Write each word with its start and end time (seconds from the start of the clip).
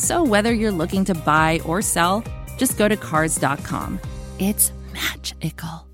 So 0.00 0.24
whether 0.24 0.50
you're 0.50 0.72
looking 0.72 1.04
to 1.04 1.14
buy 1.14 1.60
or 1.66 1.82
sell, 1.82 2.24
just 2.56 2.78
go 2.78 2.88
to 2.88 2.96
Cars.com. 2.96 4.00
It's 4.38 4.72
magical. 4.94 5.86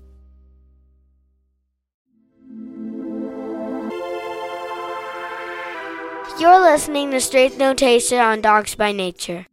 You're 6.39 6.61
listening 6.61 7.11
to 7.11 7.19
Straight 7.19 7.57
No 7.57 7.73
Chaser 7.73 8.21
on 8.21 8.39
Dogs 8.39 8.75
by 8.75 8.93
Nature. 8.93 9.45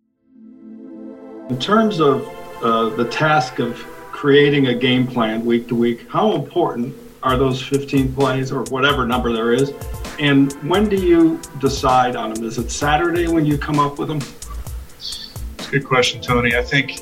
In 1.48 1.59
terms 1.59 1.98
of 1.98 2.25
uh, 2.62 2.91
the 2.91 3.06
task 3.06 3.59
of 3.59 3.77
creating 4.12 4.69
a 4.69 4.75
game 4.75 5.06
plan 5.06 5.45
week 5.45 5.66
to 5.69 5.75
week, 5.75 6.09
how 6.09 6.33
important 6.36 6.95
are 7.25 7.36
those 7.36 7.61
15 7.61 8.14
plays 8.14 8.52
or 8.52 8.62
whatever 8.64 9.05
number 9.05 9.33
there 9.33 9.52
is? 9.52 9.73
And 10.20 10.52
when 10.69 10.89
do 10.89 10.97
you 10.97 11.41
decide 11.59 12.14
on 12.14 12.33
them? 12.33 12.45
Is 12.45 12.59
it 12.59 12.70
Saturday 12.70 13.27
when 13.27 13.45
you 13.45 13.59
come 13.59 13.80
up 13.80 13.98
with 13.98 14.06
them? 14.06 14.20
Good 15.74 15.87
question, 15.87 16.20
Tony. 16.20 16.55
I 16.55 16.62
think 16.62 17.01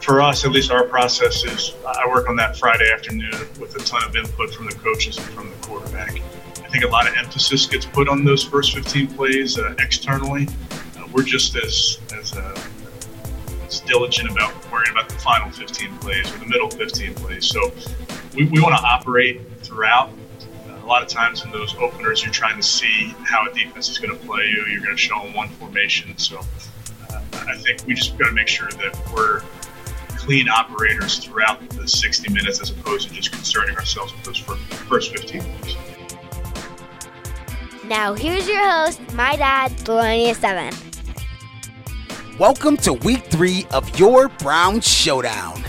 for 0.00 0.20
us, 0.20 0.44
at 0.44 0.50
least 0.50 0.72
our 0.72 0.82
process 0.82 1.44
is 1.44 1.76
I 1.86 2.08
work 2.08 2.28
on 2.28 2.34
that 2.34 2.56
Friday 2.56 2.90
afternoon 2.92 3.30
with 3.60 3.76
a 3.76 3.84
ton 3.84 4.02
of 4.02 4.16
input 4.16 4.52
from 4.52 4.66
the 4.66 4.74
coaches 4.74 5.16
and 5.16 5.26
from 5.26 5.48
the 5.48 5.54
quarterback 5.64 6.10
I 6.10 6.68
think 6.70 6.82
a 6.82 6.88
lot 6.88 7.06
of 7.06 7.14
emphasis 7.16 7.66
gets 7.66 7.86
put 7.86 8.08
on 8.08 8.24
those 8.24 8.42
first 8.42 8.74
15 8.74 9.14
plays 9.14 9.60
uh, 9.60 9.76
externally. 9.78 10.48
Uh, 10.98 11.06
we're 11.12 11.22
just 11.22 11.54
as 11.54 12.00
as, 12.18 12.32
uh, 12.32 12.60
as 13.64 13.78
diligent 13.78 14.28
about 14.28 14.52
worrying 14.72 14.90
about 14.90 15.08
the 15.08 15.14
final 15.14 15.48
15 15.50 15.96
plays 15.98 16.34
or 16.34 16.38
the 16.38 16.46
middle 16.46 16.70
15 16.70 17.14
plays. 17.14 17.46
So 17.46 17.72
we, 18.34 18.46
we 18.46 18.60
want 18.60 18.74
to 18.74 18.82
operate 18.82 19.40
throughout. 19.58 20.10
A 20.68 20.84
lot 20.84 21.00
of 21.00 21.08
times 21.08 21.44
in 21.44 21.52
those 21.52 21.76
openers, 21.76 22.24
you're 22.24 22.32
trying 22.32 22.56
to 22.56 22.62
see 22.62 23.14
how 23.24 23.48
a 23.48 23.54
defense 23.54 23.88
is 23.88 23.98
going 23.98 24.18
to 24.18 24.26
play 24.26 24.46
you. 24.46 24.66
You're 24.66 24.82
going 24.82 24.96
to 24.96 25.00
show 25.00 25.22
them 25.22 25.32
one 25.32 25.48
formation. 25.50 26.18
So 26.18 26.40
I 27.46 27.56
think 27.56 27.86
we 27.86 27.94
just 27.94 28.16
got 28.18 28.28
to 28.28 28.32
make 28.32 28.48
sure 28.48 28.70
that 28.70 28.98
we're 29.12 29.42
clean 30.16 30.48
operators 30.48 31.18
throughout 31.18 31.68
the 31.70 31.86
60 31.86 32.32
minutes 32.32 32.60
as 32.60 32.70
opposed 32.70 33.08
to 33.08 33.14
just 33.14 33.32
concerning 33.32 33.76
ourselves 33.76 34.14
with 34.14 34.24
those 34.24 34.38
first 34.38 35.12
15 35.12 35.42
plays. 35.42 35.76
Now, 37.84 38.14
here's 38.14 38.48
your 38.48 38.66
host, 38.70 38.98
my 39.12 39.36
dad, 39.36 39.72
Thelonious7. 39.72 40.94
Welcome 42.38 42.78
to 42.78 42.94
week 42.94 43.26
three 43.26 43.66
of 43.72 43.98
your 44.00 44.28
Browns 44.28 44.88
Showdown. 44.88 45.62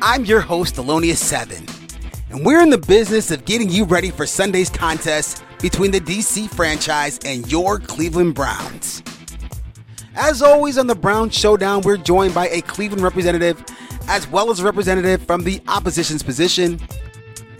I'm 0.00 0.24
your 0.24 0.40
host, 0.40 0.76
Thelonious7, 0.76 2.30
and 2.30 2.46
we're 2.46 2.60
in 2.60 2.70
the 2.70 2.78
business 2.78 3.32
of 3.32 3.44
getting 3.44 3.68
you 3.68 3.84
ready 3.84 4.12
for 4.12 4.24
Sunday's 4.24 4.70
contest 4.70 5.42
between 5.60 5.90
the 5.90 6.00
DC 6.00 6.48
franchise 6.50 7.18
and 7.24 7.50
your 7.50 7.80
Cleveland 7.80 8.36
Browns. 8.36 9.01
As 10.14 10.42
always 10.42 10.76
on 10.76 10.88
the 10.88 10.94
Browns 10.94 11.34
Showdown, 11.34 11.80
we're 11.80 11.96
joined 11.96 12.34
by 12.34 12.48
a 12.48 12.60
Cleveland 12.60 13.02
representative 13.02 13.64
as 14.08 14.28
well 14.28 14.50
as 14.50 14.60
a 14.60 14.64
representative 14.64 15.22
from 15.22 15.42
the 15.42 15.60
opposition's 15.68 16.22
position. 16.22 16.78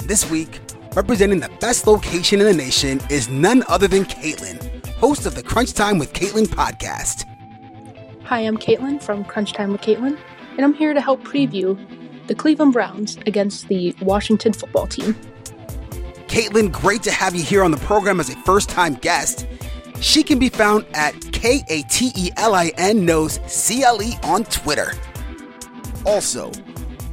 This 0.01 0.29
week, 0.31 0.61
representing 0.95 1.41
the 1.41 1.51
best 1.61 1.87
location 1.87 2.41
in 2.41 2.47
the 2.47 2.53
nation 2.53 3.01
is 3.09 3.31
none 3.31 3.65
other 3.69 3.89
than 3.89 4.05
Katelin, 4.05 4.85
host 4.97 5.25
of 5.25 5.35
the 5.35 5.43
Krunch 5.43 5.75
Time 5.75 5.99
with 5.99 6.13
Katelin 6.13 6.45
podcast. 6.45 7.25
Hi, 8.25 8.41
I'm 8.41 8.59
Katelin 8.59 9.03
from 9.03 9.25
Krunch 9.25 9.55
Time 9.55 9.73
with 9.73 9.81
Katelin, 9.81 10.19
and 10.57 10.61
I'm 10.61 10.75
here 10.75 10.93
to 10.93 11.01
help 11.01 11.23
preview 11.23 11.79
the 12.27 12.35
Cleveland 12.35 12.75
Browns 12.75 13.17
against 13.27 13.69
the 13.69 13.95
Washington 14.03 14.53
football 14.53 14.87
team. 14.87 15.15
Katelin, 16.27 16.71
great 16.71 17.03
to 17.05 17.13
have 17.13 17.35
you 17.35 17.43
here 17.43 17.63
on 17.63 17.71
the 17.71 17.79
program 17.79 18.21
as 18.21 18.29
a 18.29 18.37
first 18.43 18.69
time 18.69 18.95
guest. 18.97 19.47
She 20.03 20.25
can 20.25 20.41
be 20.41 20.49
found 20.49 20.85
at 20.95 21.15
K 21.33 21.63
A 21.69 21.83
T 21.83 22.11
E 22.17 22.31
L 22.37 22.57
I 22.57 22.73
N 22.77 23.07
knows 23.07 23.39
C 23.47 23.85
L 23.85 24.03
E 24.03 24.15
on 24.25 24.43
Twitter. 24.45 24.93
Also, 26.05 26.51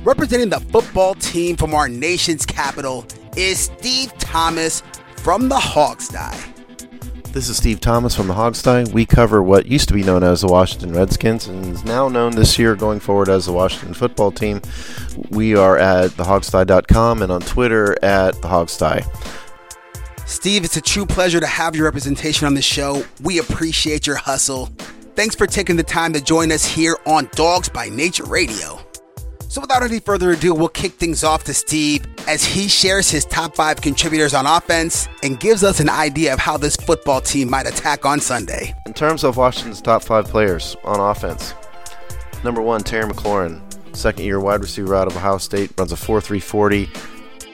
representing 0.03 0.49
the 0.49 0.59
football 0.59 1.13
team 1.13 1.55
from 1.55 1.75
our 1.75 1.87
nation's 1.87 2.47
capital 2.47 3.05
is 3.37 3.59
Steve 3.59 4.11
Thomas 4.17 4.81
from 5.17 5.49
the 5.49 5.55
Hogsty. 5.55 6.35
This 7.31 7.47
is 7.47 7.57
Steve 7.57 7.79
Thomas 7.79 8.15
from 8.15 8.27
the 8.27 8.33
Hogsty. 8.33 8.91
We 8.91 9.05
cover 9.05 9.43
what 9.43 9.67
used 9.67 9.87
to 9.89 9.93
be 9.93 10.01
known 10.01 10.23
as 10.23 10.41
the 10.41 10.47
Washington 10.47 10.91
Redskins 10.91 11.47
and 11.47 11.63
is 11.67 11.83
now 11.85 12.09
known 12.09 12.31
this 12.31 12.57
year 12.57 12.75
going 12.75 12.99
forward 12.99 13.29
as 13.29 13.45
the 13.45 13.53
Washington 13.53 13.93
football 13.93 14.31
team. 14.31 14.63
We 15.29 15.55
are 15.55 15.77
at 15.77 16.09
thehogsty.com 16.11 17.21
and 17.21 17.31
on 17.31 17.41
Twitter 17.41 18.03
at 18.03 18.41
the 18.41 18.47
Hogsty. 18.47 19.05
Steve, 20.29 20.63
it's 20.63 20.77
a 20.77 20.81
true 20.81 21.07
pleasure 21.07 21.39
to 21.39 21.47
have 21.47 21.75
your 21.75 21.85
representation 21.85 22.45
on 22.45 22.53
the 22.53 22.61
show. 22.61 23.03
We 23.23 23.39
appreciate 23.39 24.05
your 24.05 24.15
hustle. 24.15 24.67
Thanks 25.15 25.33
for 25.33 25.47
taking 25.47 25.75
the 25.75 25.81
time 25.81 26.13
to 26.13 26.21
join 26.21 26.51
us 26.51 26.63
here 26.63 26.95
on 27.07 27.27
Dogs 27.31 27.67
by 27.67 27.89
Nature 27.89 28.25
Radio. 28.25 28.79
So, 29.47 29.59
without 29.59 29.81
any 29.81 29.99
further 29.99 30.29
ado, 30.33 30.53
we'll 30.53 30.67
kick 30.67 30.93
things 30.93 31.23
off 31.23 31.45
to 31.45 31.53
Steve 31.55 32.05
as 32.27 32.45
he 32.45 32.67
shares 32.67 33.09
his 33.09 33.25
top 33.25 33.55
five 33.55 33.81
contributors 33.81 34.35
on 34.35 34.45
offense 34.45 35.07
and 35.23 35.39
gives 35.39 35.63
us 35.63 35.79
an 35.79 35.89
idea 35.89 36.31
of 36.31 36.37
how 36.37 36.57
this 36.57 36.75
football 36.75 37.21
team 37.21 37.49
might 37.49 37.65
attack 37.65 38.05
on 38.05 38.19
Sunday. 38.19 38.75
In 38.85 38.93
terms 38.93 39.23
of 39.23 39.35
Washington's 39.35 39.81
top 39.81 40.03
five 40.03 40.25
players 40.25 40.77
on 40.83 40.99
offense, 40.99 41.55
number 42.43 42.61
one, 42.61 42.81
Terry 42.83 43.11
McLaurin, 43.11 43.59
second 43.95 44.25
year 44.25 44.39
wide 44.39 44.61
receiver 44.61 44.95
out 44.95 45.07
of 45.07 45.17
Ohio 45.17 45.39
State, 45.39 45.71
runs 45.75 45.91
a 45.91 45.97
4 45.97 46.21
3 46.21 46.39
40. 46.39 46.87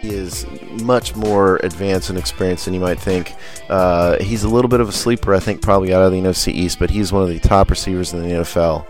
He 0.05 0.13
is 0.13 0.45
much 0.83 1.15
more 1.15 1.59
advanced 1.63 2.11
and 2.11 2.19
experienced 2.19 2.65
than 2.65 2.75
you 2.75 2.79
might 2.79 2.99
think. 2.99 3.33
Uh, 3.69 4.21
he's 4.21 4.43
a 4.43 4.47
little 4.47 4.69
bit 4.69 4.79
of 4.79 4.87
a 4.87 4.91
sleeper, 4.91 5.33
I 5.33 5.39
think, 5.39 5.63
probably 5.63 5.95
out 5.95 6.03
of 6.03 6.11
the 6.11 6.19
NFC 6.19 6.53
East, 6.53 6.77
but 6.77 6.91
he's 6.91 7.11
one 7.11 7.23
of 7.23 7.29
the 7.29 7.39
top 7.39 7.71
receivers 7.71 8.13
in 8.13 8.21
the 8.21 8.35
NFL. 8.35 8.85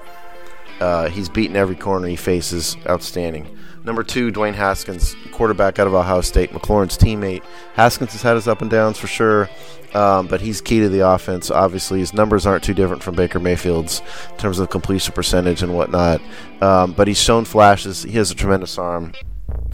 Uh, 0.82 1.08
he's 1.08 1.30
beaten 1.30 1.56
every 1.56 1.78
corner 1.78 2.10
he 2.10 2.18
faces. 2.18 2.76
Outstanding. 2.86 3.48
Number 3.86 4.04
two, 4.04 4.30
Dwayne 4.30 4.56
Haskins, 4.56 5.16
quarterback 5.32 5.80
out 5.80 5.88
of 5.88 5.94
Ohio 5.94 6.20
State, 6.20 6.52
McLaurin's 6.52 6.98
teammate. 6.98 7.44
Haskins 7.76 8.12
has 8.12 8.22
had 8.22 8.36
his 8.36 8.50
up 8.50 8.62
and 8.62 8.70
downs 8.70 8.98
for 8.98 9.08
sure, 9.08 9.50
um, 9.94 10.28
but 10.28 10.42
he's 10.42 10.60
key 10.60 10.82
to 10.82 10.90
the 10.90 11.08
offense. 11.08 11.50
Obviously, 11.50 12.00
his 12.00 12.14
numbers 12.14 12.46
aren't 12.46 12.64
too 12.66 12.74
different 12.74 13.02
from 13.02 13.16
Baker 13.16 13.40
Mayfield's 13.40 14.02
in 14.32 14.38
terms 14.38 14.60
of 14.60 14.70
completion 14.70 15.14
percentage 15.14 15.64
and 15.64 15.74
whatnot. 15.74 16.20
Um, 16.60 16.92
but 16.92 17.08
he's 17.08 17.22
shown 17.22 17.46
flashes. 17.46 18.04
He 18.04 18.18
has 18.18 18.32
a 18.32 18.36
tremendous 18.36 18.78
arm. 18.78 19.14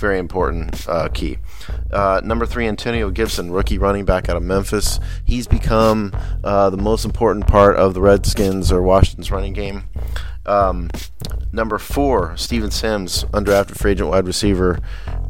Very 0.02 0.18
important 0.18 0.90
uh, 0.90 1.10
key. 1.10 1.38
Uh, 1.92 2.22
number 2.24 2.48
three, 2.48 2.68
Antonio 2.68 3.12
Gibson, 3.12 3.52
rookie 3.52 3.78
running 3.78 4.04
back 4.04 4.30
out 4.30 4.36
of 4.36 4.42
Memphis. 4.42 5.00
He's 5.26 5.46
become 5.46 6.12
uh, 6.44 6.72
the 6.72 6.78
most 6.78 7.06
important 7.06 7.46
part 7.46 7.76
of 7.76 7.94
the 7.94 8.02
Redskins 8.02 8.72
or 8.72 8.82
Washington's 8.82 9.30
running 9.30 9.54
game. 9.54 9.84
Um, 10.48 10.90
number 11.54 11.78
four, 11.78 12.36
Steven 12.36 12.72
Sims, 12.72 13.26
undrafted 13.26 13.78
free 13.78 13.92
agent 13.92 14.10
wide 14.10 14.26
receiver 14.26 14.80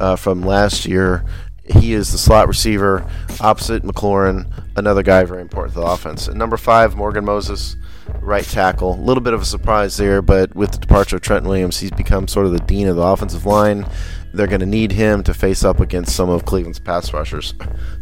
uh, 0.00 0.16
from 0.16 0.40
last 0.40 0.86
year. 0.86 1.26
He 1.64 1.92
is 1.92 2.10
the 2.10 2.16
slot 2.16 2.48
receiver 2.48 3.06
opposite 3.42 3.82
McLaurin, 3.82 4.50
another 4.74 5.02
guy 5.02 5.22
very 5.24 5.42
important 5.42 5.74
to 5.74 5.80
the 5.80 5.86
offense. 5.86 6.28
And 6.28 6.38
number 6.38 6.56
five, 6.56 6.96
Morgan 6.96 7.26
Moses, 7.26 7.76
right 8.20 8.44
tackle. 8.44 8.94
A 8.94 9.00
little 9.00 9.22
bit 9.22 9.34
of 9.34 9.42
a 9.42 9.44
surprise 9.44 9.96
there, 9.96 10.22
but 10.22 10.54
with 10.54 10.72
the 10.72 10.78
departure 10.78 11.16
of 11.16 11.22
Trent 11.22 11.44
Williams, 11.44 11.78
he's 11.78 11.90
become 11.90 12.28
sort 12.28 12.46
of 12.46 12.52
the 12.52 12.60
dean 12.60 12.88
of 12.88 12.96
the 12.96 13.02
offensive 13.02 13.46
line. 13.46 13.86
They're 14.32 14.46
going 14.46 14.60
to 14.60 14.66
need 14.66 14.92
him 14.92 15.22
to 15.24 15.34
face 15.34 15.64
up 15.64 15.80
against 15.80 16.16
some 16.16 16.30
of 16.30 16.44
Cleveland's 16.44 16.78
pass 16.78 17.12
rushers 17.12 17.54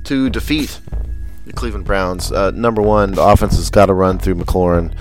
to 0.04 0.30
defeat 0.30 0.80
the 1.46 1.52
Cleveland 1.52 1.84
Browns. 1.84 2.30
Uh, 2.30 2.50
number 2.52 2.82
one, 2.82 3.12
the 3.12 3.22
offense 3.22 3.56
has 3.56 3.70
got 3.70 3.86
to 3.86 3.94
run 3.94 4.18
through 4.18 4.36
McLaurin. 4.36 4.94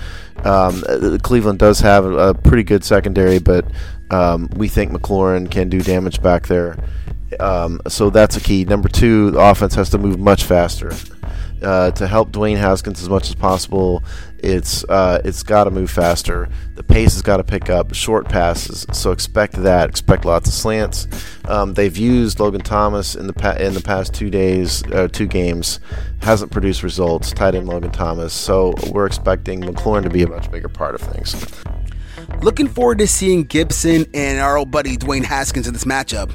Um, 0.44 0.82
uh, 0.88 1.18
Cleveland 1.22 1.58
does 1.58 1.80
have 1.80 2.04
a 2.04 2.34
pretty 2.34 2.64
good 2.64 2.84
secondary, 2.84 3.38
but 3.38 3.64
um, 4.10 4.48
we 4.56 4.68
think 4.68 4.90
McLaurin 4.90 5.50
can 5.50 5.68
do 5.68 5.80
damage 5.80 6.22
back 6.22 6.46
there. 6.46 6.76
Um, 7.38 7.80
so 7.86 8.10
that's 8.10 8.36
a 8.36 8.40
key. 8.40 8.64
Number 8.64 8.88
two, 8.88 9.30
the 9.30 9.38
offense 9.38 9.74
has 9.74 9.90
to 9.90 9.98
move 9.98 10.18
much 10.18 10.44
faster 10.44 10.92
uh, 11.62 11.90
to 11.92 12.06
help 12.06 12.30
Dwayne 12.30 12.56
Haskins 12.56 13.02
as 13.02 13.08
much 13.08 13.28
as 13.28 13.34
possible. 13.34 14.02
It's 14.38 14.84
uh, 14.84 15.20
it's 15.24 15.42
got 15.42 15.64
to 15.64 15.70
move 15.70 15.90
faster. 15.90 16.48
The 16.74 16.82
pace 16.82 17.12
has 17.12 17.22
got 17.22 17.38
to 17.38 17.44
pick 17.44 17.68
up. 17.68 17.94
Short 17.94 18.28
passes, 18.28 18.86
so 18.92 19.12
expect 19.12 19.54
that. 19.62 19.88
Expect 19.88 20.24
lots 20.24 20.48
of 20.48 20.54
slants. 20.54 21.06
Um, 21.46 21.74
they've 21.74 21.96
used 21.96 22.40
Logan 22.40 22.62
Thomas 22.62 23.14
in 23.14 23.26
the 23.26 23.32
pa- 23.32 23.56
in 23.56 23.74
the 23.74 23.82
past 23.82 24.14
two 24.14 24.30
days, 24.30 24.82
uh, 24.92 25.08
two 25.08 25.26
games, 25.26 25.80
hasn't 26.22 26.50
produced 26.50 26.82
results. 26.82 27.32
Tight 27.32 27.54
end 27.54 27.68
Logan 27.68 27.90
Thomas, 27.90 28.32
so 28.32 28.74
we're 28.90 29.06
expecting 29.06 29.60
McLaurin 29.60 30.02
to 30.04 30.10
be 30.10 30.22
a 30.22 30.28
much 30.28 30.50
bigger 30.50 30.68
part 30.68 30.94
of 30.94 31.02
things. 31.02 31.34
Looking 32.42 32.68
forward 32.68 32.98
to 32.98 33.06
seeing 33.06 33.44
Gibson 33.44 34.06
and 34.14 34.40
our 34.40 34.56
old 34.56 34.70
buddy 34.70 34.96
Dwayne 34.96 35.24
Haskins 35.24 35.66
in 35.66 35.74
this 35.74 35.84
matchup. 35.84 36.30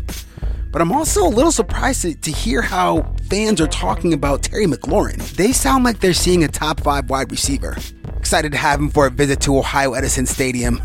But 0.75 0.81
I'm 0.81 0.91
also 0.91 1.25
a 1.25 1.29
little 1.29 1.53
surprised 1.53 2.01
to, 2.01 2.13
to 2.15 2.31
hear 2.31 2.61
how 2.61 3.03
fans 3.29 3.61
are 3.61 3.67
talking 3.67 4.11
about 4.11 4.43
Terry 4.43 4.65
McLaurin. 4.65 5.25
They 5.37 5.53
sound 5.53 5.85
like 5.85 6.01
they're 6.01 6.13
seeing 6.13 6.43
a 6.43 6.49
top 6.49 6.81
five 6.81 7.09
wide 7.09 7.31
receiver. 7.31 7.77
Excited 8.17 8.51
to 8.51 8.57
have 8.57 8.81
him 8.81 8.89
for 8.89 9.07
a 9.07 9.09
visit 9.09 9.39
to 9.43 9.57
Ohio 9.57 9.93
Edison 9.93 10.25
Stadium. 10.25 10.83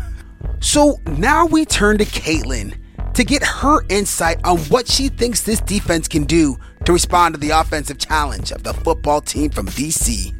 So 0.61 0.97
now 1.17 1.45
we 1.45 1.65
turn 1.65 1.97
to 1.97 2.05
Katelin 2.05 2.73
to 3.15 3.25
get 3.25 3.43
her 3.43 3.85
insight 3.89 4.39
on 4.45 4.59
what 4.59 4.87
she 4.87 5.09
thinks 5.09 5.41
this 5.41 5.59
defense 5.59 6.07
can 6.07 6.23
do 6.23 6.55
to 6.85 6.93
respond 6.93 7.35
to 7.35 7.41
the 7.41 7.49
offensive 7.49 7.97
challenge 7.97 8.53
of 8.53 8.63
the 8.63 8.73
football 8.73 9.19
team 9.19 9.49
from 9.49 9.67
DC. 9.67 10.33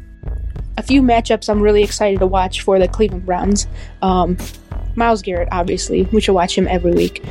A 0.78 0.82
few 0.82 1.02
matchups 1.02 1.50
I'm 1.50 1.60
really 1.60 1.82
excited 1.82 2.20
to 2.20 2.26
watch 2.26 2.62
for 2.62 2.78
the 2.78 2.88
Cleveland 2.88 3.26
Browns. 3.26 3.66
Um, 4.00 4.38
Myles 4.94 5.20
Garrett, 5.20 5.48
obviously, 5.52 6.04
we 6.04 6.22
should 6.22 6.34
watch 6.34 6.56
him 6.56 6.66
every 6.68 6.92
week. 6.92 7.22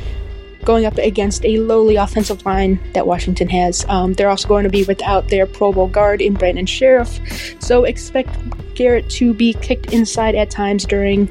Going 0.64 0.86
up 0.86 0.96
against 0.98 1.44
a 1.44 1.58
lowly 1.58 1.96
offensive 1.96 2.44
line 2.46 2.78
that 2.92 3.06
Washington 3.06 3.48
has. 3.48 3.84
Um, 3.88 4.12
they're 4.12 4.30
also 4.30 4.46
going 4.46 4.64
to 4.64 4.70
be 4.70 4.84
without 4.84 5.28
their 5.28 5.46
Pro 5.46 5.72
Bowl 5.72 5.88
guard 5.88 6.20
in 6.22 6.34
Brandon 6.34 6.66
Scherff, 6.66 7.20
so 7.60 7.84
expect 7.84 8.30
Garrett 8.74 9.10
to 9.10 9.34
be 9.34 9.54
kicked 9.54 9.92
inside 9.92 10.34
at 10.34 10.50
times 10.50 10.84
during 10.84 11.28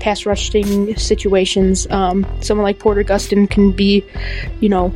pass 0.00 0.26
rushing 0.26 0.94
situations. 0.96 1.86
Um, 1.90 2.26
someone 2.42 2.64
like 2.64 2.78
Porter 2.78 3.02
Gustin 3.02 3.48
can 3.48 3.72
be, 3.72 4.04
you 4.60 4.68
know, 4.68 4.92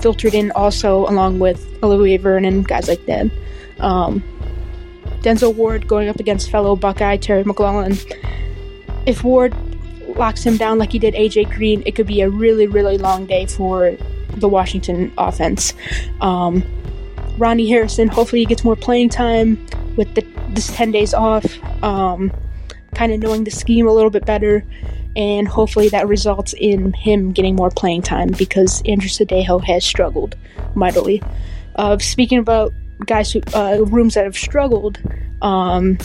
filtered 0.00 0.34
in 0.34 0.50
also 0.52 1.06
along 1.08 1.38
with 1.38 1.66
Olivier 1.82 2.16
Vernon, 2.16 2.62
guys 2.62 2.88
like 2.88 3.04
that. 3.06 3.30
Um, 3.80 4.22
Denzel 5.20 5.54
Ward 5.54 5.86
going 5.86 6.08
up 6.08 6.20
against 6.20 6.50
fellow 6.50 6.76
Buckeye 6.76 7.16
Terry 7.16 7.44
McLaurin. 7.44 8.00
If 9.06 9.24
Ward 9.24 9.54
locks 10.18 10.44
him 10.44 10.56
down 10.56 10.78
like 10.78 10.92
he 10.92 10.98
did 10.98 11.14
AJ 11.14 11.54
Green, 11.54 11.82
it 11.86 11.94
could 11.94 12.06
be 12.06 12.20
a 12.20 12.30
really, 12.30 12.66
really 12.66 12.98
long 12.98 13.26
day 13.26 13.46
for 13.46 13.96
the 14.36 14.48
Washington 14.48 15.12
offense. 15.18 15.74
Um, 16.20 16.62
Ronnie 17.38 17.68
Harrison, 17.68 18.08
hopefully 18.08 18.40
he 18.40 18.46
gets 18.46 18.64
more 18.64 18.76
playing 18.76 19.10
time 19.10 19.64
with 19.96 20.14
the, 20.14 20.26
this 20.50 20.74
10 20.74 20.90
days 20.90 21.14
off, 21.14 21.44
um, 21.82 22.32
kind 22.94 23.12
of 23.12 23.20
knowing 23.20 23.44
the 23.44 23.50
scheme 23.50 23.86
a 23.86 23.92
little 23.92 24.10
bit 24.10 24.24
better, 24.24 24.64
and 25.16 25.48
hopefully 25.48 25.88
that 25.88 26.06
results 26.08 26.54
in 26.58 26.92
him 26.92 27.32
getting 27.32 27.56
more 27.56 27.70
playing 27.70 28.02
time 28.02 28.28
because 28.38 28.82
Andrew 28.86 29.08
Sendejo 29.08 29.62
has 29.64 29.84
struggled 29.84 30.36
mightily. 30.74 31.22
Uh, 31.76 31.98
speaking 31.98 32.38
about 32.38 32.72
guys 33.04 33.32
who, 33.32 33.40
uh, 33.54 33.78
rooms 33.86 34.14
that 34.14 34.24
have 34.24 34.36
struggled, 34.36 34.98
um, 35.42 35.98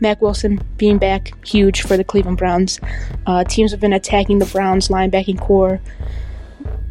Mack 0.00 0.20
Wilson 0.20 0.60
being 0.76 0.98
back, 0.98 1.32
huge 1.46 1.82
for 1.82 1.96
the 1.96 2.04
Cleveland 2.04 2.38
Browns. 2.38 2.80
Uh, 3.26 3.44
teams 3.44 3.70
have 3.70 3.80
been 3.80 3.92
attacking 3.92 4.38
the 4.38 4.46
Browns 4.46 4.88
linebacking 4.88 5.40
corps 5.40 5.80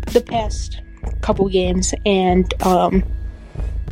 the 0.08 0.22
past 0.22 0.82
couple 1.22 1.48
games, 1.50 1.94
and 2.06 2.54
um, 2.64 3.04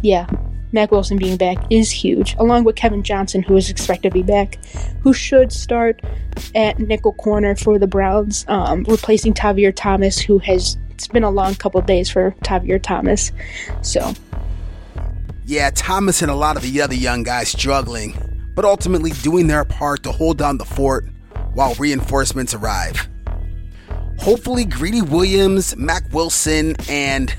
yeah, 0.02 0.28
Mack 0.72 0.92
Wilson 0.92 1.18
being 1.18 1.38
back 1.38 1.58
is 1.70 1.92
huge, 1.92 2.36
along 2.40 2.64
with 2.64 2.76
Kevin 2.76 3.04
Johnson, 3.04 3.44
who 3.44 3.56
is 3.56 3.70
expected 3.70 4.10
to 4.10 4.14
be 4.14 4.24
back, 4.24 4.58
who 5.02 5.14
should 5.14 5.52
start 5.52 6.02
at 6.56 6.80
nickel 6.80 7.14
corner 7.14 7.56
for 7.56 7.78
the 7.78 7.88
Browns, 7.88 8.46
um, 8.48 8.84
replacing 8.88 9.34
Tavierre 9.34 9.74
Thomas, 9.76 10.20
who 10.20 10.40
has 10.40 10.78
it's 10.90 11.08
been 11.08 11.24
a 11.24 11.30
long 11.30 11.56
couple 11.56 11.82
days 11.82 12.10
for 12.10 12.36
Tavierre 12.44 12.82
Thomas. 12.82 13.32
So, 13.82 14.14
yeah, 15.46 15.70
Thomas 15.72 16.22
and 16.22 16.32
a 16.32 16.36
lot 16.36 16.56
of 16.56 16.64
the 16.64 16.82
other 16.82 16.96
young 16.96 17.24
guys 17.24 17.50
struggling 17.50 18.33
but 18.56 18.66
ultimately 18.66 19.12
doing 19.22 19.48
their 19.48 19.66
part 19.66 20.04
to 20.04 20.12
hold 20.12 20.38
down 20.38 20.58
the 20.58 20.66
fort 20.66 21.06
while 21.54 21.74
reinforcements 21.76 22.54
arrive. 22.54 23.08
Hopefully, 24.20 24.66
Greedy 24.66 25.02
Williams, 25.02 25.76
Mack 25.76 26.04
Wilson, 26.14 26.76
and 26.88 27.36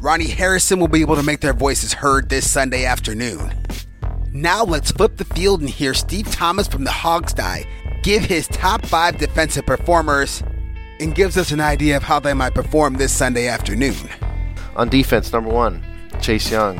Ronnie 0.00 0.28
Harrison 0.28 0.78
will 0.78 0.88
be 0.88 1.00
able 1.00 1.16
to 1.16 1.22
make 1.22 1.40
their 1.40 1.54
voices 1.54 1.92
heard 1.92 2.28
this 2.28 2.50
Sunday 2.50 2.84
afternoon. 2.84 3.52
Now 4.32 4.64
let's 4.64 4.90
flip 4.90 5.16
the 5.16 5.24
field 5.24 5.60
and 5.60 5.70
hear 5.70 5.94
Steve 5.94 6.30
Thomas 6.30 6.68
from 6.68 6.84
the 6.84 6.90
Hogsty 6.90 7.66
give 8.06 8.24
his 8.24 8.46
top 8.46 8.86
five 8.86 9.18
defensive 9.18 9.66
performers 9.66 10.40
and 11.00 11.12
gives 11.12 11.36
us 11.36 11.50
an 11.50 11.60
idea 11.60 11.96
of 11.96 12.04
how 12.04 12.20
they 12.20 12.32
might 12.32 12.54
perform 12.54 12.94
this 12.94 13.12
Sunday 13.12 13.48
afternoon. 13.48 13.96
On 14.76 14.88
defense, 14.88 15.32
number 15.32 15.50
one, 15.50 15.84
Chase 16.20 16.48
Young, 16.48 16.76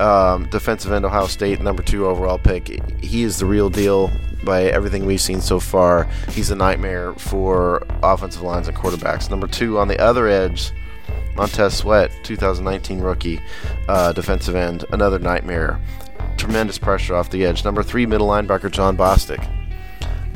um, 0.00 0.48
defensive 0.50 0.92
end, 0.92 1.04
Ohio 1.04 1.26
State, 1.26 1.60
number 1.60 1.82
two 1.82 2.06
overall 2.06 2.38
pick. 2.38 2.68
He 3.02 3.22
is 3.22 3.38
the 3.38 3.46
real 3.46 3.70
deal 3.70 4.10
by 4.44 4.64
everything 4.64 5.06
we've 5.06 5.20
seen 5.20 5.40
so 5.40 5.60
far. 5.60 6.04
He's 6.30 6.50
a 6.50 6.56
nightmare 6.56 7.14
for 7.14 7.86
offensive 8.02 8.42
lines 8.42 8.68
and 8.68 8.76
quarterbacks. 8.76 9.30
Number 9.30 9.46
two 9.46 9.78
on 9.78 9.88
the 9.88 9.98
other 9.98 10.26
edge, 10.26 10.72
Montez 11.36 11.74
Sweat, 11.74 12.10
2019 12.24 13.00
rookie, 13.00 13.40
uh, 13.88 14.12
defensive 14.12 14.54
end, 14.54 14.84
another 14.92 15.18
nightmare. 15.18 15.80
Tremendous 16.36 16.78
pressure 16.78 17.14
off 17.14 17.30
the 17.30 17.44
edge. 17.44 17.64
Number 17.64 17.82
three, 17.82 18.06
middle 18.06 18.28
linebacker 18.28 18.70
Jon 18.70 18.96
Bostic. 18.96 19.48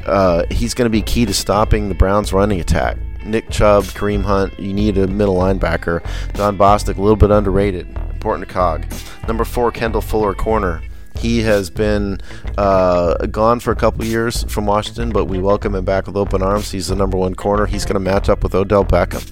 Uh, 0.06 0.44
he's 0.50 0.74
going 0.74 0.86
to 0.86 0.90
be 0.90 1.02
key 1.02 1.26
to 1.26 1.34
stopping 1.34 1.88
the 1.88 1.94
Browns' 1.94 2.32
running 2.32 2.60
attack. 2.60 2.96
Nick 3.24 3.50
Chubb, 3.50 3.84
Kareem 3.84 4.22
Hunt, 4.22 4.58
you 4.58 4.72
need 4.72 4.96
a 4.96 5.06
middle 5.06 5.36
linebacker. 5.36 6.02
Jon 6.34 6.56
Bostic, 6.56 6.96
a 6.96 7.00
little 7.00 7.16
bit 7.16 7.30
underrated 7.30 7.86
important 8.18 8.48
cog. 8.48 8.84
Number 9.28 9.44
four, 9.44 9.70
Kendall 9.70 10.00
Fuller, 10.00 10.34
corner. 10.34 10.82
He 11.18 11.40
has 11.42 11.70
been 11.70 12.20
uh, 12.56 13.26
gone 13.26 13.60
for 13.60 13.70
a 13.70 13.76
couple 13.76 14.04
years 14.04 14.42
from 14.44 14.66
Washington, 14.66 15.10
but 15.10 15.26
we 15.26 15.38
welcome 15.38 15.74
him 15.76 15.84
back 15.84 16.06
with 16.08 16.16
open 16.16 16.42
arms. 16.42 16.72
He's 16.72 16.88
the 16.88 16.96
number 16.96 17.16
one 17.16 17.36
corner. 17.36 17.66
He's 17.66 17.84
going 17.84 17.94
to 17.94 18.00
match 18.00 18.28
up 18.28 18.42
with 18.42 18.56
Odell 18.56 18.84
Beckham. 18.84 19.30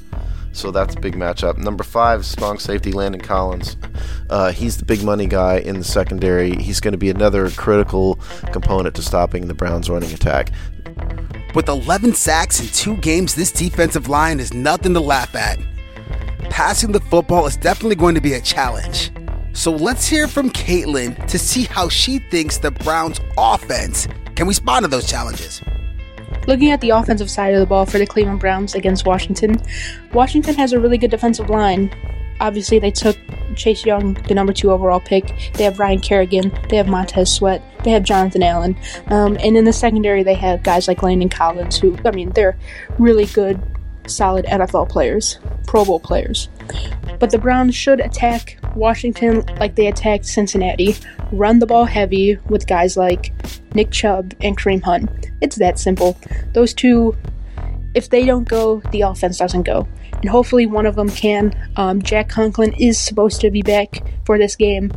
So 0.53 0.71
that's 0.71 0.95
a 0.95 1.01
big 1.01 1.15
matchup. 1.17 1.59
Number 1.59 1.83
five, 1.83 2.25
strong 2.25 2.59
safety 2.59 2.93
Landon 2.93 3.21
Collins. 3.21 3.77
Uh, 4.31 4.53
he's 4.53 4.77
the 4.79 4.85
big 4.85 5.03
money 5.03 5.27
guy 5.27 5.59
in 5.59 5.79
the 5.79 5.85
secondary. 5.85 6.55
He's 6.57 6.81
going 6.81 6.93
to 6.93 6.99
be 6.99 7.11
another 7.11 7.51
critical 7.51 8.21
component 8.53 8.95
to 8.95 9.03
stopping 9.03 9.49
the 9.49 9.55
Browns' 9.55 9.91
running 9.91 10.13
attack. 10.13 10.51
With 11.55 11.69
11 11.69 12.15
sacks 12.15 12.61
in 12.61 12.69
two 12.69 12.97
games, 12.99 13.35
this 13.35 13.51
defensive 13.51 14.09
line 14.09 14.39
is 14.39 14.55
nothing 14.55 14.95
to 14.95 15.01
laugh 15.01 15.35
at 15.35 15.59
passing 16.51 16.93
the 16.93 17.01
football 17.01 17.47
is 17.47 17.57
definitely 17.57 17.97
going 17.97 18.15
to 18.15 18.21
be 18.21 18.35
a 18.35 18.41
challenge. 18.41 19.11
So 19.53 19.71
let's 19.71 20.07
hear 20.07 20.29
from 20.29 20.51
Katelin 20.51 21.27
to 21.29 21.39
see 21.39 21.65
how 21.65 21.89
she 21.89 22.19
thinks 22.19 22.59
the 22.59 22.71
Browns' 22.71 23.21
offense 23.39 24.07
can 24.35 24.47
respond 24.47 24.85
to 24.85 24.89
those 24.89 25.09
challenges. 25.09 25.63
Looking 26.47 26.71
at 26.71 26.81
the 26.81 26.91
offensive 26.91 27.31
side 27.31 27.55
of 27.55 27.61
the 27.61 27.67
ball 27.67 27.87
for 27.87 27.99
the 27.99 28.07
Cleveland 28.07 28.41
Browns 28.41 28.75
against 28.75 29.07
Washington, 29.07 29.57
Washington 30.13 30.55
has 30.57 30.73
a 30.73 30.81
really 30.81 30.99
good 30.99 31.11
defensive 31.11 31.49
line. 31.49 31.91
Obviously, 32.39 32.79
they 32.79 32.91
took 32.91 33.17
Chase 33.55 33.87
Young, 33.87 34.15
the 34.29 34.35
number 34.35 34.53
two 34.53 34.71
overall 34.71 35.01
pick. 35.01 35.33
They 35.55 35.65
have 35.65 35.79
Ryan 35.79 36.01
Kerrigan. 36.01 36.53
They 36.69 36.77
have 36.77 36.87
Montez 36.87 37.33
Sweat. 37.33 37.63
They 37.83 37.91
have 37.93 38.03
Jonathan 38.03 38.43
Allen. 38.43 38.77
Um, 39.07 39.39
and 39.41 39.57
in 39.57 39.65
the 39.65 39.73
secondary, 39.73 40.23
they 40.23 40.35
have 40.35 40.63
guys 40.63 40.87
like 40.87 41.03
Landon 41.03 41.31
Collins, 41.31 41.79
who, 41.79 41.97
I 42.05 42.11
mean, 42.11 42.31
they're 42.31 42.59
really 42.99 43.27
good 43.27 43.61
solid 44.09 44.45
NFL 44.47 44.89
players, 44.89 45.39
Pro 45.67 45.85
Bowl 45.85 46.01
players. 46.01 46.49
But 47.19 47.31
the 47.31 47.39
Browns 47.39 47.75
should 47.75 48.01
attack 48.01 48.59
Washington 48.75 49.45
like 49.59 49.75
they 49.75 49.87
attacked 49.87 50.27
Cincinnati, 50.27 50.97
run 51.33 51.59
the 51.59 51.67
ball 51.67 51.85
heavy 51.85 52.39
with 52.49 52.67
guys 52.67 52.97
like 52.97 53.33
Nick 53.75 53.91
Chubb 53.91 54.35
and 54.41 54.57
Kareem 54.57 54.83
Hunt. 54.83 55.31
It's 55.41 55.57
that 55.57 55.79
simple. 55.79 56.17
Those 56.53 56.75
two, 56.75 57.17
if 57.95 58.11
they 58.11 58.27
don't 58.27 58.49
go, 58.49 58.81
the 58.93 59.03
offense 59.03 59.39
doesn't 59.39 59.63
go. 59.63 59.89
And 60.13 60.31
hopefully 60.31 60.67
one 60.67 60.87
of 60.87 60.97
them 60.97 61.09
can. 61.09 61.55
Um, 61.77 62.03
Jack 62.03 62.29
Conklin 62.29 62.73
is 62.75 62.99
supposed 62.99 63.41
to 63.43 63.51
be 63.51 63.63
back 63.63 64.03
for 64.25 64.39
this 64.39 64.57
game, 64.57 64.93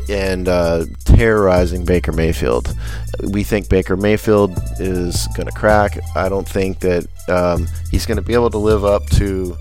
and 0.09 0.49
uh, 0.49 0.85
terrorizing 1.05 1.85
Baker 1.85 2.13
Mayfield. 2.13 2.75
We 3.23 3.45
think 3.45 3.69
Baker 3.69 3.97
Mayfield 3.97 4.57
is 4.79 5.27
going 5.37 5.47
to 5.47 5.53
crack. 5.53 5.99
I 6.15 6.29
don't 6.29 6.49
think 6.49 6.81
that 6.81 7.07
um, 7.29 7.67
he's 7.91 8.07
going 8.07 8.17
to 8.17 8.23
be 8.23 8.35
able 8.35 8.51
to 8.51 8.59
live 8.59 8.85
up 8.85 9.07
to 9.11 9.57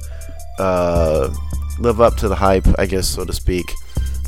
uh, 0.59 1.33
live 1.79 2.01
up 2.01 2.15
to 2.17 2.27
the 2.27 2.35
hype, 2.35 2.67
I 2.77 2.85
guess, 2.85 3.07
so 3.07 3.25
to 3.25 3.33
speak. 3.33 3.65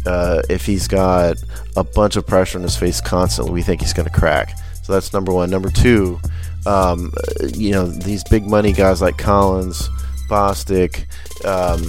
Uh, 0.05 0.41
if 0.49 0.65
he's 0.65 0.87
got 0.87 1.37
a 1.77 1.83
bunch 1.83 2.15
of 2.15 2.27
pressure 2.27 2.57
on 2.57 2.63
his 2.63 2.75
face 2.75 2.99
constantly, 2.99 3.53
we 3.53 3.61
think 3.61 3.81
he's 3.81 3.93
going 3.93 4.07
to 4.07 4.13
crack. 4.13 4.57
So 4.83 4.93
that's 4.93 5.13
number 5.13 5.31
one. 5.31 5.49
Number 5.49 5.69
two, 5.69 6.19
um, 6.65 7.11
you 7.53 7.71
know, 7.71 7.85
these 7.85 8.23
big 8.25 8.45
money 8.45 8.73
guys 8.73 9.01
like 9.01 9.17
Collins, 9.17 9.89
Bostic, 10.29 11.05
um, 11.45 11.81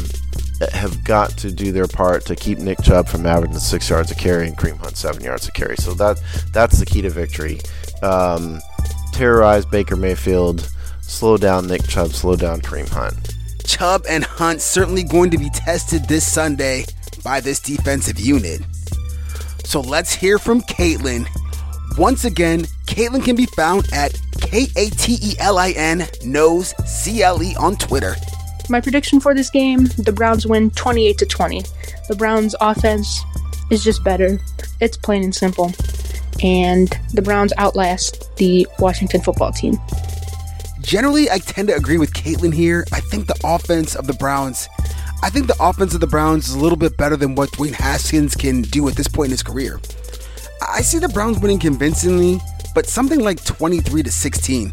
have 0.72 1.02
got 1.04 1.30
to 1.38 1.50
do 1.50 1.72
their 1.72 1.86
part 1.86 2.24
to 2.26 2.36
keep 2.36 2.58
Nick 2.58 2.80
Chubb 2.82 3.08
from 3.08 3.26
averaging 3.26 3.58
six 3.58 3.90
yards 3.90 4.10
a 4.10 4.14
carry 4.14 4.46
and 4.46 4.56
Kareem 4.56 4.78
Hunt 4.78 4.96
seven 4.96 5.22
yards 5.22 5.48
a 5.48 5.52
carry. 5.52 5.76
So 5.76 5.94
that 5.94 6.20
that's 6.52 6.78
the 6.78 6.86
key 6.86 7.02
to 7.02 7.10
victory. 7.10 7.60
Um, 8.02 8.60
terrorize 9.12 9.66
Baker 9.66 9.96
Mayfield, 9.96 10.68
slow 11.00 11.36
down 11.36 11.66
Nick 11.66 11.86
Chubb, 11.88 12.12
slow 12.12 12.36
down 12.36 12.60
Kareem 12.60 12.88
Hunt. 12.88 13.34
Chubb 13.64 14.04
and 14.08 14.24
Hunt 14.24 14.60
certainly 14.60 15.02
going 15.02 15.30
to 15.30 15.38
be 15.38 15.50
tested 15.50 16.06
this 16.06 16.30
Sunday 16.30 16.84
by 17.24 17.40
this 17.40 17.60
defensive 17.60 18.20
unit. 18.20 18.60
So 19.64 19.80
let's 19.80 20.12
hear 20.12 20.38
from 20.38 20.60
Katelin. 20.62 21.26
Once 21.96 22.24
again, 22.24 22.64
Katelin 22.86 23.24
can 23.24 23.34
be 23.34 23.46
found 23.46 23.86
at 23.92 24.18
K 24.40 24.66
A 24.76 24.90
T 24.90 25.18
E 25.22 25.34
L 25.38 25.58
I 25.58 25.70
N 25.70 26.06
knows 26.24 26.74
C 26.86 27.22
L 27.22 27.42
E 27.42 27.56
on 27.56 27.76
Twitter. 27.76 28.14
My 28.68 28.80
prediction 28.80 29.20
for 29.20 29.34
this 29.34 29.50
game, 29.50 29.84
the 29.98 30.12
Browns 30.12 30.46
win 30.46 30.70
28 30.70 31.18
to 31.18 31.26
20. 31.26 31.62
The 32.08 32.16
Browns 32.16 32.54
offense 32.60 33.20
is 33.70 33.84
just 33.84 34.02
better. 34.04 34.40
It's 34.80 34.96
plain 34.96 35.24
and 35.24 35.34
simple. 35.34 35.72
And 36.42 36.88
the 37.12 37.22
Browns 37.22 37.52
outlast 37.58 38.36
the 38.36 38.66
Washington 38.78 39.20
football 39.20 39.52
team. 39.52 39.78
Generally, 40.80 41.30
I 41.30 41.38
tend 41.38 41.68
to 41.68 41.74
agree 41.74 41.98
with 41.98 42.12
Katelin 42.12 42.52
here. 42.52 42.84
I 42.92 43.00
think 43.00 43.26
the 43.26 43.40
offense 43.44 43.94
of 43.94 44.06
the 44.06 44.14
Browns 44.14 44.68
I 45.24 45.30
think 45.30 45.46
the 45.46 45.56
offense 45.58 45.94
of 45.94 46.00
the 46.00 46.06
Browns 46.06 46.48
is 46.48 46.54
a 46.54 46.58
little 46.58 46.76
bit 46.76 46.98
better 46.98 47.16
than 47.16 47.34
what 47.34 47.50
Dwayne 47.52 47.72
Haskins 47.72 48.34
can 48.34 48.60
do 48.60 48.86
at 48.88 48.94
this 48.94 49.08
point 49.08 49.28
in 49.28 49.30
his 49.30 49.42
career. 49.42 49.80
I 50.60 50.82
see 50.82 50.98
the 50.98 51.08
Browns 51.08 51.38
winning 51.38 51.58
convincingly, 51.58 52.40
but 52.74 52.84
something 52.84 53.20
like 53.20 53.42
23 53.42 54.02
to 54.02 54.12
16. 54.12 54.72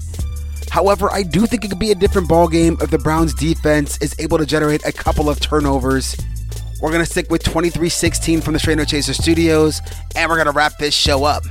However, 0.72 1.12
I 1.12 1.24
do 1.24 1.46
think 1.46 1.66
it 1.66 1.68
could 1.68 1.80
be 1.80 1.92
a 1.92 1.96
different 1.96 2.30
ball 2.30 2.48
game 2.48 2.78
if 2.80 2.90
the 2.90 2.98
Browns 2.98 3.34
defense 3.34 3.98
is 3.98 4.16
able 4.20 4.38
to 4.38 4.46
generate 4.46 4.86
a 4.86 4.94
couple 4.94 5.30
of 5.30 5.42
turnovers. 5.42 6.16
We're 6.82 6.92
going 6.92 7.04
to 7.04 7.12
stick 7.12 7.30
with 7.30 7.44
23-16 7.44 8.42
from 8.42 8.54
the 8.54 8.60
Straight 8.60 8.78
No 8.78 8.86
Chaser 8.86 9.14
Studios, 9.14 9.82
and 10.16 10.30
we're 10.30 10.38
going 10.38 10.46
to 10.46 10.54
wrap 10.54 10.78
this 10.78 10.94
show 10.94 11.26
up. 11.26 11.44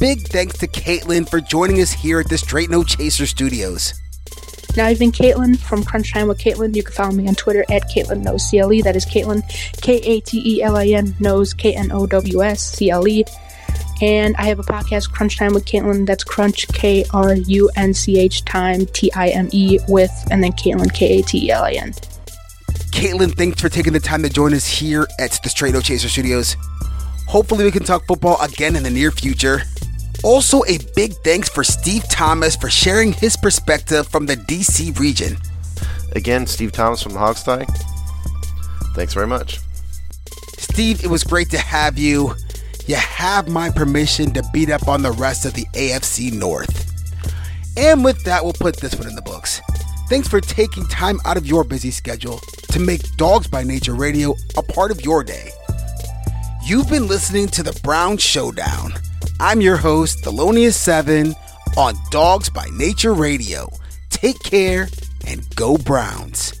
Big 0.00 0.26
thanks 0.26 0.58
to 0.58 0.66
Katelin 0.66 1.30
for 1.30 1.40
joining 1.40 1.80
us 1.80 1.92
here 1.92 2.18
at 2.18 2.28
the 2.28 2.36
Straight 2.36 2.70
No 2.70 2.82
Chaser 2.82 3.24
Studios. 3.24 3.94
Now, 4.76 4.86
I've 4.86 4.98
been 4.98 5.12
Katelin 5.12 5.56
from 5.56 5.84
Krunch 5.84 6.12
Time 6.12 6.26
with 6.26 6.38
Katelin. 6.38 6.74
You 6.74 6.82
can 6.82 6.92
follow 6.92 7.12
me 7.12 7.28
on 7.28 7.36
Twitter 7.36 7.64
at 7.70 7.88
Katelin 7.88 8.24
Knows 8.24 8.50
CLE. 8.50 8.82
That 8.82 8.96
is 8.96 9.06
Katelin, 9.06 9.42
K 9.80 9.98
A 9.98 10.20
T 10.20 10.42
E 10.56 10.60
L 10.60 10.76
I 10.76 10.86
N 10.86 11.14
Knows 11.20 11.54
K 11.54 11.72
N 11.72 11.92
O 11.92 12.04
W 12.08 12.42
S 12.42 12.60
C 12.76 12.90
L 12.90 13.06
E. 13.06 13.24
And 14.04 14.36
I 14.36 14.42
have 14.42 14.58
a 14.58 14.62
podcast, 14.62 15.10
Krunch 15.12 15.38
Time 15.38 15.54
with 15.54 15.64
Katelin. 15.64 16.04
That's 16.04 16.24
Krunch, 16.24 16.70
K 16.74 17.06
R 17.14 17.36
U 17.36 17.70
N 17.74 17.94
C 17.94 18.20
H 18.20 18.44
Time, 18.44 18.84
T 18.84 19.10
I 19.14 19.30
M 19.30 19.48
E, 19.50 19.78
with, 19.88 20.12
and 20.30 20.44
then 20.44 20.52
Katelin, 20.52 20.92
K 20.92 21.20
A 21.20 21.22
T 21.22 21.46
E 21.46 21.50
L 21.50 21.64
I 21.64 21.70
N. 21.70 21.92
Katelin, 22.92 23.34
thanks 23.34 23.62
for 23.62 23.70
taking 23.70 23.94
the 23.94 24.00
time 24.00 24.22
to 24.22 24.28
join 24.28 24.52
us 24.52 24.66
here 24.66 25.06
at 25.18 25.40
the 25.42 25.48
Straight 25.48 25.72
No 25.72 25.80
Chaser 25.80 26.10
Studios. 26.10 26.54
Hopefully, 27.28 27.64
we 27.64 27.70
can 27.70 27.82
talk 27.82 28.04
football 28.06 28.38
again 28.42 28.76
in 28.76 28.82
the 28.82 28.90
near 28.90 29.10
future. 29.10 29.62
Also, 30.22 30.62
a 30.64 30.76
big 30.94 31.14
thanks 31.24 31.48
for 31.48 31.64
Steve 31.64 32.06
Thomas 32.10 32.56
for 32.56 32.68
sharing 32.68 33.14
his 33.14 33.38
perspective 33.38 34.06
from 34.08 34.26
the 34.26 34.36
DC 34.36 34.98
region. 34.98 35.38
Again, 36.12 36.46
Steve 36.46 36.72
Thomas 36.72 37.02
from 37.02 37.14
the 37.14 37.20
Hogsty. 37.20 37.64
Thanks 38.94 39.14
very 39.14 39.26
much. 39.26 39.60
Steve, 40.58 41.02
it 41.02 41.08
was 41.08 41.24
great 41.24 41.48
to 41.52 41.58
have 41.58 41.98
you. 41.98 42.34
You 42.86 42.96
have 42.96 43.48
my 43.48 43.70
permission 43.70 44.32
to 44.34 44.42
beat 44.52 44.70
up 44.70 44.88
on 44.88 45.02
the 45.02 45.12
rest 45.12 45.46
of 45.46 45.54
the 45.54 45.64
AFC 45.72 46.32
North. 46.32 46.90
And 47.76 48.04
with 48.04 48.22
that, 48.24 48.44
we'll 48.44 48.52
put 48.52 48.76
this 48.76 48.94
one 48.94 49.08
in 49.08 49.14
the 49.14 49.22
books. 49.22 49.60
Thanks 50.08 50.28
for 50.28 50.40
taking 50.40 50.86
time 50.88 51.18
out 51.24 51.36
of 51.36 51.46
your 51.46 51.64
busy 51.64 51.90
schedule 51.90 52.40
to 52.72 52.80
make 52.80 53.02
Dogs 53.16 53.46
by 53.46 53.62
Nature 53.62 53.94
Radio 53.94 54.34
a 54.56 54.62
part 54.62 54.90
of 54.90 55.04
your 55.04 55.24
day. 55.24 55.50
You've 56.64 56.88
been 56.88 57.08
listening 57.08 57.48
to 57.48 57.62
the 57.62 57.78
Browns 57.82 58.22
Showdown 58.22 58.92
I'm 59.40 59.60
your 59.60 59.76
host, 59.76 60.22
Thelonious7, 60.22 61.34
on 61.76 61.94
Dogs 62.10 62.48
by 62.48 62.66
Nature 62.72 63.14
Radio. 63.14 63.68
Take 64.10 64.40
care 64.42 64.88
and 65.26 65.44
go 65.56 65.76
Browns. 65.76 66.60